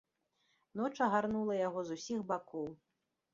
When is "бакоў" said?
2.33-2.67